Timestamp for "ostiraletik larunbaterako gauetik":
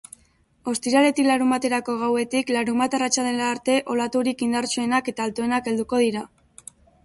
0.69-2.49